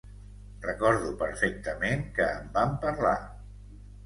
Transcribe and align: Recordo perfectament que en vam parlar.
Recordo 0.63 1.11
perfectament 1.19 2.01
que 2.17 2.27
en 2.39 2.49
vam 2.57 2.75
parlar. 2.89 3.15